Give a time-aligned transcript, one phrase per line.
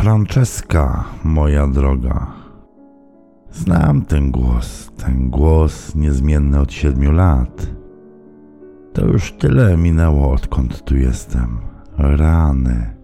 [0.00, 2.26] Franceska, moja droga.
[3.52, 7.66] Znam ten głos, ten głos niezmienny od siedmiu lat.
[8.92, 11.58] To już tyle minęło, odkąd tu jestem.
[11.98, 12.96] Rany.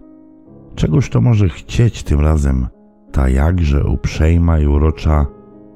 [0.74, 2.66] Czegoż to może chcieć tym razem
[3.12, 5.26] ta jakże uprzejma i urocza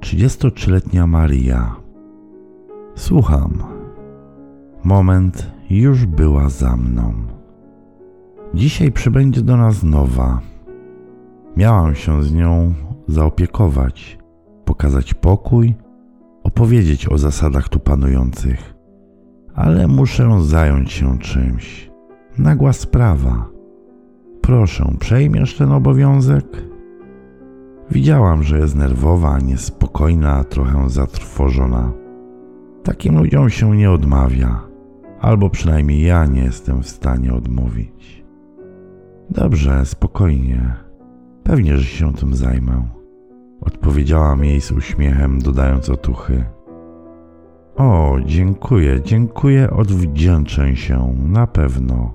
[0.01, 1.77] 33-letnia Maria?
[2.95, 3.63] Słucham.
[4.85, 7.13] Moment już była za mną.
[8.55, 10.51] Dzisiaj przybędzie do nas nowa.
[11.61, 12.75] Miałam się z nią
[13.09, 14.19] zaopiekować,
[14.65, 15.75] pokazać pokój,
[16.43, 18.75] opowiedzieć o zasadach tu panujących.
[19.55, 21.91] Ale muszę zająć się czymś.
[22.39, 23.49] Nagła sprawa.
[24.41, 26.45] Proszę, przejmiesz ten obowiązek?
[27.91, 31.93] Widziałam, że jest nerwowa, niespokojna, trochę zatrwożona.
[32.83, 34.61] Takim ludziom się nie odmawia,
[35.21, 38.25] albo przynajmniej ja nie jestem w stanie odmówić.
[39.31, 40.90] Dobrze, spokojnie.
[41.43, 42.89] Pewnie, że się tym zajmę.
[43.61, 46.45] Odpowiedziałam jej z uśmiechem, dodając otuchy.
[47.77, 52.15] O, dziękuję, dziękuję, odwdzięczę się, na pewno.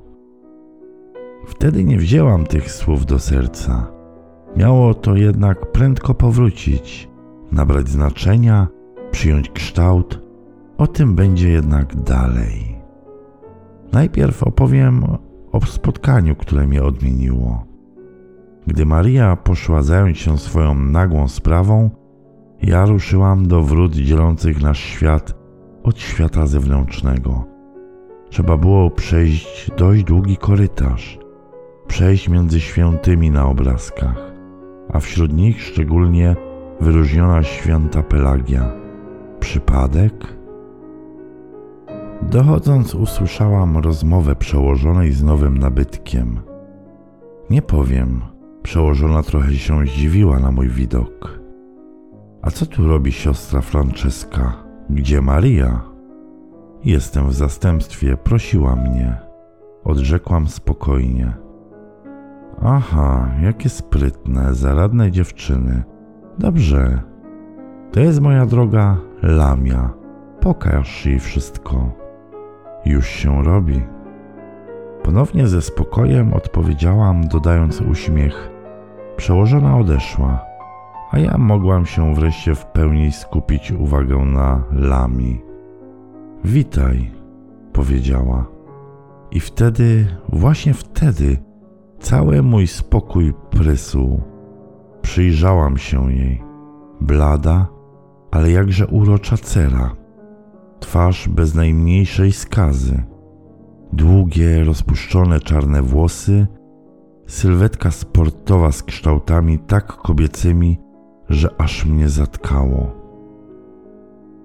[1.48, 3.88] Wtedy nie wzięłam tych słów do serca.
[4.58, 7.10] Miało to jednak prędko powrócić,
[7.52, 8.68] nabrać znaczenia,
[9.12, 10.22] przyjąć kształt.
[10.78, 12.82] O tym będzie jednak dalej.
[13.92, 15.06] Najpierw opowiem
[15.52, 17.75] o spotkaniu, które mnie odmieniło.
[18.68, 21.90] Gdy Maria poszła zająć się swoją nagłą sprawą,
[22.62, 25.34] ja ruszyłam do wrót dzielących nasz świat
[25.84, 27.46] od świata zewnętrznego.
[28.30, 31.20] Trzeba było przejść dość długi korytarz,
[31.88, 34.34] przejść między świętymi na obrazkach,
[34.94, 36.36] a wśród nich szczególnie
[36.82, 38.72] wyróżniona święta Pelagia.
[39.40, 40.14] Przypadek?
[42.22, 46.40] Dochodząc, usłyszałam rozmowę przełożonej z nowym nabytkiem.
[47.50, 48.22] Nie powiem,
[48.66, 51.40] przełożona trochę się zdziwiła na mój widok.
[52.42, 54.54] A co tu robi siostra Franceska?
[54.90, 55.82] Gdzie Maria?
[56.84, 59.18] Jestem w zastępstwie, prosiła mnie.
[59.84, 61.34] Odrzekłam spokojnie.
[62.62, 65.84] Aha, jakie sprytne, zaradne dziewczyny.
[66.40, 67.02] Dobrze.
[67.92, 69.90] To jest moja droga Lamia.
[70.40, 71.92] Pokaż jej wszystko.
[72.86, 73.82] Już się robi.
[75.04, 78.55] Ponownie ze spokojem odpowiedziałam, dodając uśmiech.
[79.18, 80.46] Przełożona odeszła,
[81.12, 85.42] a ja mogłam się wreszcie w pełni skupić uwagę na Lami.
[86.44, 87.12] Witaj,
[87.74, 88.46] powiedziała.
[89.32, 91.38] I wtedy, właśnie wtedy,
[92.00, 94.22] cały mój spokój prysł.
[95.02, 96.44] Przyjrzałam się jej.
[97.02, 97.68] Blada,
[98.32, 99.96] ale jakże urocza cera.
[100.80, 103.04] Twarz bez najmniejszej skazy.
[103.94, 106.48] Długie, rozpuszczone czarne włosy,
[107.28, 110.78] sylwetka sportowa z kształtami tak kobiecymi,
[111.30, 113.06] że aż mnie zatkało.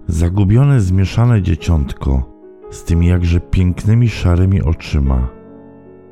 [0.07, 2.23] Zagubione, zmieszane dzieciątko
[2.71, 5.29] z tymi jakże pięknymi szarymi oczyma,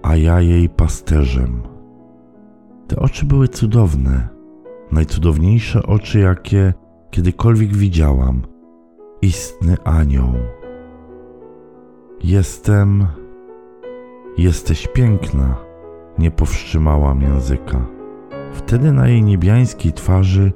[0.03, 1.63] a ja jej pasterzem.
[2.89, 4.29] Te oczy były cudowne,
[4.93, 6.75] najcudowniejsze oczy, jakie
[7.11, 8.43] kiedykolwiek widziałam.
[9.23, 10.33] Istny anioł.
[12.25, 13.07] Jestem.
[14.39, 15.57] Jesteś piękna,
[16.19, 17.87] nie powstrzymałam języka.
[18.53, 20.53] Wtedy na jej niebiańskiej twarzy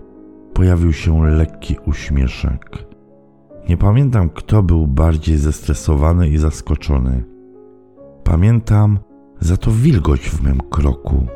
[0.54, 2.92] pojawił się lekki uśmieszek.
[3.68, 7.24] Nie pamiętam, kto był bardziej zestresowany i zaskoczony.
[8.24, 8.98] Pamiętam
[9.40, 11.26] za to wilgoć w mym kroku.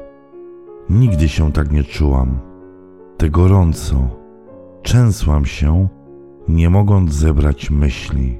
[0.91, 2.39] Nigdy się tak nie czułam.
[3.17, 4.09] Te gorąco.
[4.83, 5.89] Trzęsłam się,
[6.49, 8.39] nie mogąc zebrać myśli.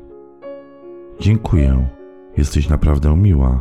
[1.21, 1.89] Dziękuję,
[2.37, 3.61] jesteś naprawdę miła.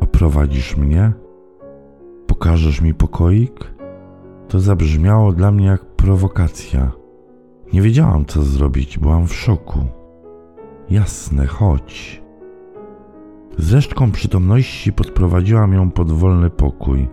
[0.00, 1.12] Oprowadzisz mnie?
[2.42, 3.74] Pokażesz mi pokoik?
[4.48, 6.92] To zabrzmiało dla mnie jak prowokacja.
[7.72, 9.78] Nie wiedziałam, co zrobić, byłam w szoku.
[10.90, 12.22] Jasne, chodź.
[13.58, 17.08] Z resztką przytomności podprowadziłam ją pod wolny pokój,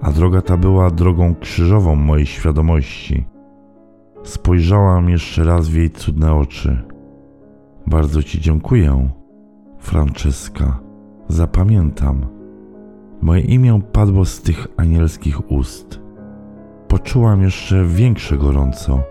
[0.00, 3.26] a droga ta była drogą krzyżową mojej świadomości.
[4.22, 6.82] Spojrzałam jeszcze raz w jej cudne oczy.
[7.86, 9.10] Bardzo ci dziękuję,
[9.78, 10.80] Franceska.
[11.28, 12.37] Zapamiętam.
[13.22, 16.00] Moje imię padło z tych anielskich ust.
[16.88, 19.02] Poczułam jeszcze większe gorąco.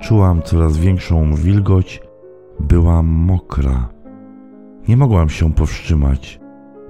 [0.00, 2.02] Czułam coraz większą wilgoć.
[2.60, 3.88] Byłam mokra.
[4.88, 6.40] Nie mogłam się powstrzymać.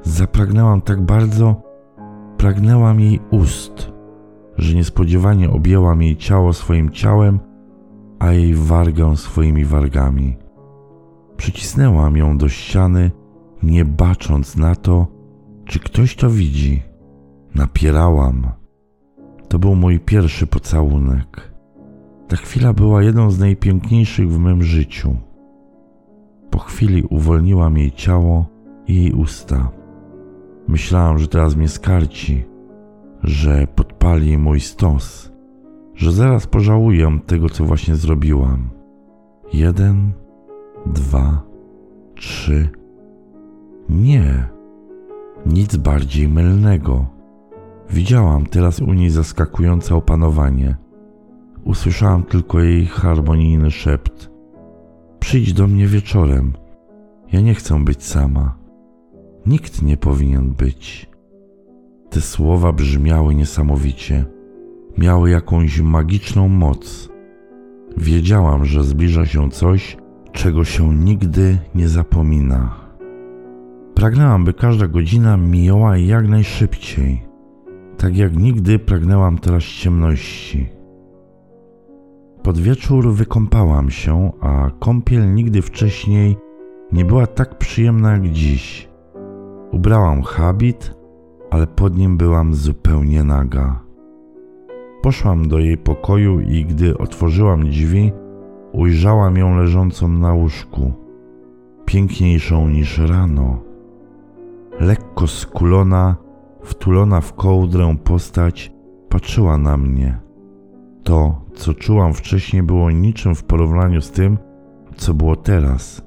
[0.02, 1.62] Zapragnęłam tak bardzo,
[2.36, 3.92] pragnęłam jej ust,
[4.56, 7.40] że niespodziewanie objęłam jej ciało swoim ciałem,
[8.18, 10.36] a jej wargę swoimi wargami.
[11.36, 13.10] Przycisnęłam ją do ściany,
[13.62, 15.06] nie bacząc na to,
[15.70, 16.82] czy ktoś to widzi.
[17.54, 18.46] Napierałam.
[19.48, 21.52] To był mój pierwszy pocałunek.
[22.28, 25.16] Ta chwila była jedną z najpiękniejszych w mym życiu.
[26.50, 28.46] Po chwili uwolniłam jej ciało
[28.86, 29.70] i jej usta.
[30.68, 32.44] Myślałam, że teraz mnie skarci,
[33.22, 35.32] że podpali mój stos,
[35.94, 38.70] że zaraz pożałuję tego, co właśnie zrobiłam.
[39.52, 40.12] Jeden,
[40.86, 41.42] dwa,
[42.14, 42.68] trzy.
[43.88, 44.59] Nie,
[45.46, 47.06] nic bardziej mylnego.
[47.90, 50.76] Widziałam teraz u niej zaskakujące opanowanie.
[51.64, 54.30] Usłyszałam tylko jej harmonijny szept.
[55.20, 56.52] Przyjdź do mnie wieczorem.
[57.32, 58.58] Ja nie chcę być sama.
[59.46, 61.10] Nikt nie powinien być.
[62.10, 64.24] Te słowa brzmiały niesamowicie.
[64.98, 67.08] Miały jakąś magiczną moc.
[67.96, 69.96] Wiedziałam, że zbliża się coś,
[70.32, 72.79] czego się nigdy nie zapomina.
[74.00, 77.22] Pragnęłam, by każda godzina mijała jak najszybciej,
[77.98, 80.68] tak jak nigdy pragnęłam teraz ciemności.
[82.42, 86.36] Pod wieczór wykąpałam się, a kąpiel nigdy wcześniej
[86.92, 88.88] nie była tak przyjemna jak dziś.
[89.72, 90.94] Ubrałam habit,
[91.50, 93.80] ale pod nim byłam zupełnie naga.
[95.02, 98.12] Poszłam do jej pokoju i gdy otworzyłam drzwi,
[98.72, 100.92] ujrzałam ją leżącą na łóżku,
[101.86, 103.69] piękniejszą niż rano.
[104.80, 106.16] Lekko skulona,
[106.62, 108.72] wtulona w kołdrę postać
[109.08, 110.18] patrzyła na mnie.
[111.04, 114.38] To, co czułam wcześniej, było niczym w porównaniu z tym,
[114.96, 116.02] co było teraz.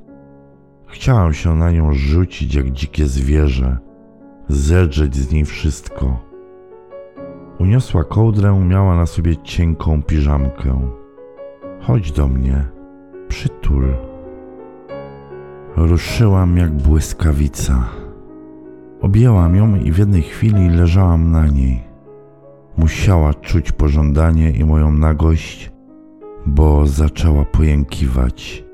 [0.87, 3.77] Chciałam się na nią rzucić jak dzikie zwierzę,
[4.47, 6.19] zedrzeć z niej wszystko.
[7.59, 10.89] Uniosła kołdrę, miała na sobie cienką piżamkę.
[11.81, 12.65] Chodź do mnie,
[13.27, 13.85] przytul.
[15.75, 18.02] Ruszyłam jak błyskawica.
[19.03, 21.83] Objęłam ją i w jednej chwili leżałam na niej.
[22.77, 25.71] Musiała czuć pożądanie i moją nagość,
[26.45, 28.65] bo zaczęła pojękiwać.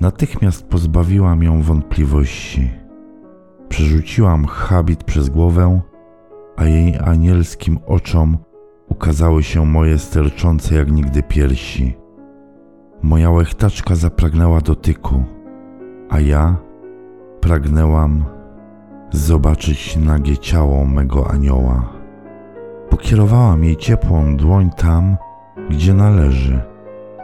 [0.00, 2.70] Natychmiast pozbawiłam ją wątpliwości.
[3.68, 5.80] Przerzuciłam habit przez głowę,
[6.56, 8.38] a jej anielskim oczom
[8.88, 11.96] ukazały się moje sterczące jak nigdy piersi.
[13.02, 15.24] Moja łechtaczka zapragnęła dotyku,
[16.10, 16.56] a ja
[17.40, 18.33] pragnęłam
[19.14, 21.92] zobaczyć nagie ciało mego anioła.
[22.90, 25.16] Pokierowałam jej ciepłą dłoń tam,
[25.70, 26.60] gdzie należy,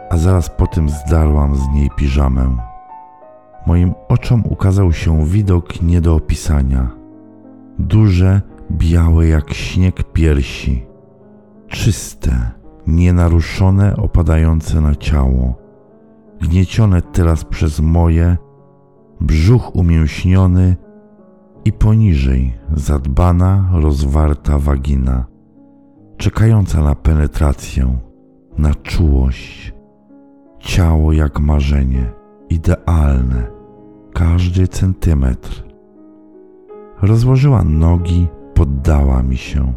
[0.09, 2.57] a zaraz potem zdarłam z niej piżamę.
[3.65, 6.89] Moim oczom ukazał się widok nie do opisania.
[7.79, 8.41] Duże,
[8.71, 10.85] białe jak śnieg piersi,
[11.67, 12.51] czyste,
[12.87, 15.55] nienaruszone, opadające na ciało,
[16.41, 18.37] gniecione teraz przez moje,
[19.21, 20.75] brzuch umięśniony
[21.65, 25.25] i poniżej zadbana, rozwarta wagina,
[26.17, 27.97] czekająca na penetrację,
[28.57, 29.73] na czułość,
[30.59, 32.11] ciało jak marzenie,
[32.49, 33.47] idealne,
[34.13, 35.63] każdy centymetr.
[37.01, 39.73] Rozłożyła nogi, poddała mi się.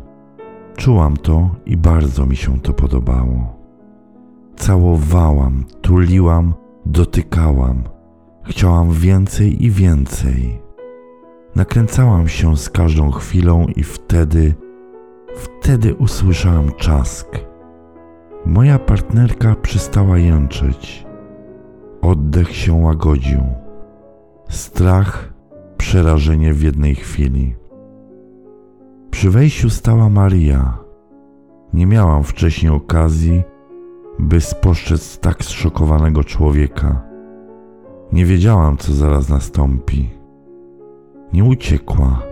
[0.77, 3.57] Czułam to i bardzo mi się to podobało.
[4.57, 6.55] Całowałam, tuliłam,
[6.87, 7.83] dotykałam.
[8.43, 10.64] Chciałam więcej i więcej.
[11.57, 14.55] Nakręcałam się z każdą chwilą i wtedy,
[15.37, 17.29] wtedy usłyszałam czask.
[18.47, 21.07] Moja partnerka przestała jęczeć.
[22.03, 23.41] Oddech się łagodził.
[24.49, 25.33] Strach,
[25.77, 27.57] przerażenie w jednej chwili.
[29.11, 30.79] Przy wejściu stała Maria.
[31.73, 33.43] Nie miałam wcześniej okazji,
[34.19, 37.03] by spostrzec tak zszokowanego człowieka.
[38.13, 40.24] Nie wiedziałam, co zaraz nastąpi.
[41.35, 42.23] Nie uciekła,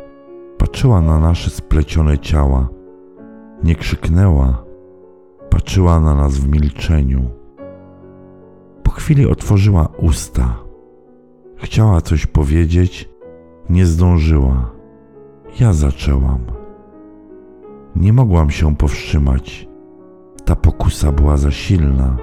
[0.59, 2.69] patrzyła na nasze splecione ciała.
[3.65, 4.65] Nie krzyknęła,
[5.51, 7.31] patrzyła na nas w milczeniu.
[8.83, 10.57] Po chwili otworzyła usta.
[11.57, 13.11] Chciała coś powiedzieć,
[13.71, 14.71] nie zdążyła.
[15.61, 16.41] Ja zaczęłam.
[17.97, 19.69] Nie mogłam się powstrzymać.
[20.45, 22.17] Ta pokusa była za silna.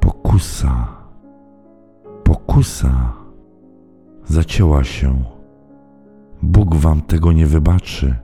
[0.00, 0.88] Pokusa.
[2.24, 3.17] Pokusa.
[4.28, 5.24] Zacięła się.
[6.42, 8.16] Bóg wam tego nie wybaczy.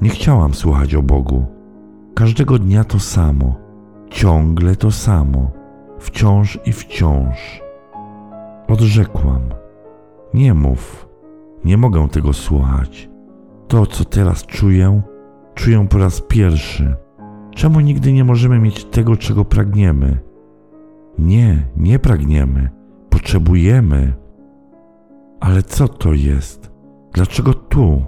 [0.00, 1.44] Nie chciałam słuchać o Bogu.
[2.14, 3.54] Każdego dnia to samo,
[4.10, 5.50] ciągle to samo,
[5.98, 7.62] wciąż i wciąż.
[8.68, 9.42] Odrzekłam:
[10.34, 11.08] Nie mów,
[11.64, 13.10] nie mogę tego słuchać.
[13.68, 15.02] To, co teraz czuję,
[15.54, 16.96] czuję po raz pierwszy.
[17.50, 20.18] Czemu nigdy nie możemy mieć tego, czego pragniemy?
[21.18, 22.70] Nie, nie pragniemy,
[23.10, 24.21] potrzebujemy.
[25.42, 26.70] Ale co to jest?
[27.14, 28.02] Dlaczego tu?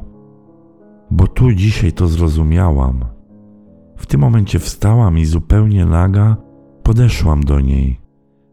[1.11, 3.05] Bo tu dzisiaj to zrozumiałam.
[3.97, 6.37] W tym momencie wstałam i zupełnie naga
[6.83, 8.01] podeszłam do niej.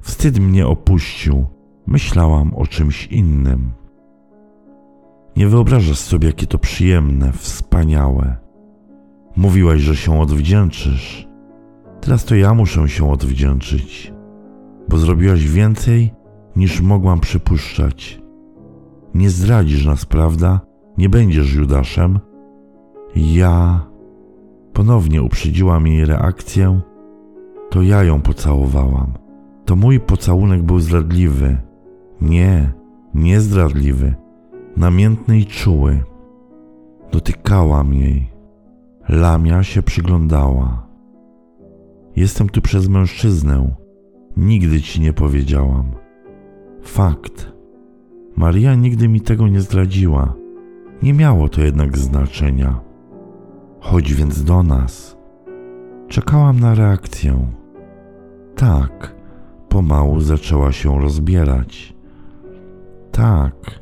[0.01, 1.45] Wstyd mnie opuścił.
[1.87, 3.71] Myślałam o czymś innym.
[5.35, 8.37] Nie wyobrażasz sobie, jakie to przyjemne, wspaniałe.
[9.35, 11.27] Mówiłaś, że się odwdzięczysz.
[12.01, 14.13] Teraz to ja muszę się odwdzięczyć,
[14.89, 16.13] bo zrobiłaś więcej
[16.55, 18.20] niż mogłam przypuszczać.
[19.15, 20.59] Nie zdradzisz nas, prawda?
[20.97, 22.19] Nie będziesz Judaszem?
[23.15, 23.85] Ja.
[24.73, 26.79] Ponownie uprzedziłam jej reakcję.
[27.69, 29.13] To ja ją pocałowałam.
[29.65, 31.57] To mój pocałunek był zdradliwy.
[32.21, 32.73] Nie,
[33.13, 34.15] niezdradliwy,
[34.77, 36.03] namiętny i czuły.
[37.11, 38.31] Dotykałam jej.
[39.09, 40.87] Lamia się przyglądała.
[42.15, 43.75] Jestem tu przez mężczyznę.
[44.37, 45.91] Nigdy ci nie powiedziałam.
[46.81, 47.51] Fakt.
[48.35, 50.33] Maria nigdy mi tego nie zdradziła.
[51.03, 52.79] Nie miało to jednak znaczenia.
[53.79, 55.17] Chodź więc do nas.
[56.07, 57.47] Czekałam na reakcję.
[58.55, 59.15] Tak,
[59.69, 61.93] pomału zaczęła się rozbierać.
[63.11, 63.79] Tak,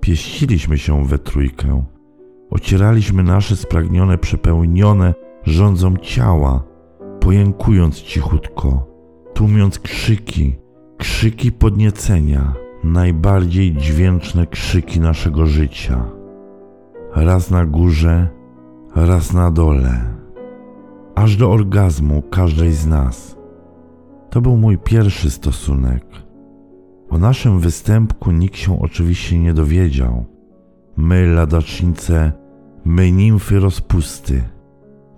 [0.00, 1.84] pieściliśmy się we trójkę.
[2.50, 6.62] Ocieraliśmy nasze spragnione, przepełnione rządzą ciała,
[7.20, 8.86] pojękując cichutko,
[9.34, 10.56] tłumiąc krzyki,
[10.98, 16.04] krzyki podniecenia, najbardziej dźwięczne krzyki naszego życia.
[17.14, 18.28] Raz na górze,
[18.96, 20.04] raz na dole,
[21.14, 23.36] aż do orgazmu każdej z nas.
[24.30, 26.04] To był mój pierwszy stosunek.
[27.10, 30.24] O naszym występku nikt się oczywiście nie dowiedział.
[30.96, 32.32] My, ladacznice,
[32.84, 34.42] my nimfy rozpusty,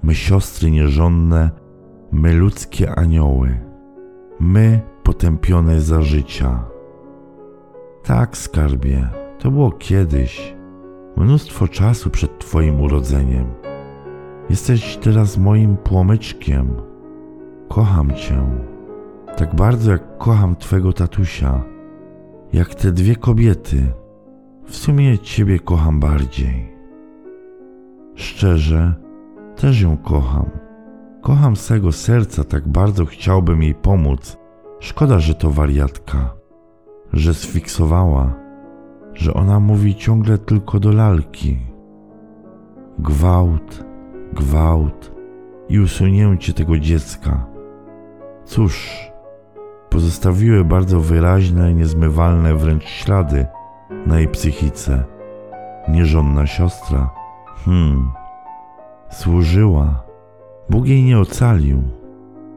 [0.03, 1.51] my siostry nierządne,
[2.13, 3.61] my ludzkie anioły,
[4.41, 6.72] my potępione za życia.
[8.03, 10.55] Tak, skarbie, to było kiedyś,
[11.17, 13.47] mnóstwo czasu przed Twoim urodzeniem.
[14.51, 16.77] Jesteś teraz moim płomyczkiem.
[17.69, 18.43] Kocham Cię,
[19.37, 21.65] tak bardzo jak kocham Twego tatusia,
[22.53, 23.93] jak te dwie kobiety.
[24.67, 26.73] W sumie Ciebie kocham bardziej.
[28.15, 28.95] Szczerze,
[29.57, 30.51] też ją kocham.
[31.21, 34.37] Kocham swego serca, tak bardzo chciałbym jej pomóc.
[34.81, 36.35] Szkoda, że to wariatka,
[37.13, 38.35] że sfiksowała,
[39.15, 41.59] że ona mówi ciągle tylko do lalki.
[42.99, 43.85] Gwałt,
[44.33, 45.13] gwałt
[45.69, 47.47] i usunięcie tego dziecka.
[48.45, 48.91] Cóż,
[49.91, 53.47] pozostawiły bardzo wyraźne, niezmywalne wręcz ślady
[54.07, 55.05] na jej psychice.
[55.89, 57.11] Nierządna siostra,
[57.65, 58.11] hmm,
[59.11, 60.03] służyła.
[60.71, 61.83] Bóg jej nie ocalił,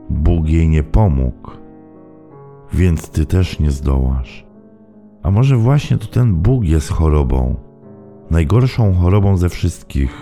[0.10, 1.52] Bóg jej nie pomógł,
[2.74, 4.45] więc ty też nie zdołasz.
[5.26, 7.56] A może właśnie to ten Bóg jest chorobą,
[8.32, 10.18] najgorszą chorobą ze wszystkich.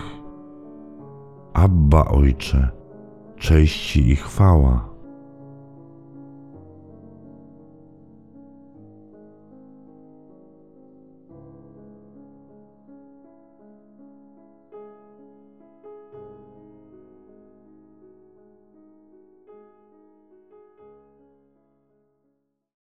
[1.54, 2.68] Abba, ojcze,
[3.36, 4.93] cześć i chwała.